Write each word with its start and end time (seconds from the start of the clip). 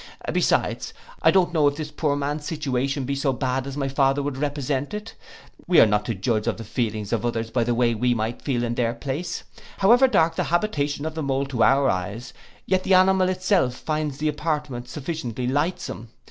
Besides, 0.33 0.95
I 1.21 1.29
don't 1.29 1.53
know 1.53 1.67
if 1.67 1.75
this 1.75 1.91
poor 1.91 2.15
man's 2.15 2.47
situation 2.47 3.05
be 3.05 3.13
so 3.13 3.31
bad 3.33 3.67
as 3.67 3.77
my 3.77 3.87
father 3.87 4.23
would 4.23 4.35
represent 4.37 4.95
it. 4.95 5.13
We 5.67 5.79
are 5.79 5.85
not 5.85 6.05
to 6.05 6.15
judge 6.15 6.47
of 6.47 6.57
the 6.57 6.63
feelings 6.63 7.13
of 7.13 7.23
others 7.23 7.51
by 7.51 7.65
what 7.65 7.99
we 7.99 8.15
might 8.15 8.41
feel 8.41 8.63
if 8.63 8.63
in 8.63 8.73
their 8.73 8.95
place. 8.95 9.43
However 9.77 10.07
dark 10.07 10.37
the 10.37 10.45
habitation 10.45 11.05
of 11.05 11.13
the 11.13 11.21
mole 11.21 11.45
to 11.45 11.61
our 11.61 11.87
eyes, 11.87 12.33
yet 12.65 12.81
the 12.83 12.95
animal 12.95 13.29
itself 13.29 13.75
finds 13.75 14.17
the 14.17 14.27
apartment 14.27 14.89
sufficiently 14.89 15.45
lightsome. 15.45 16.07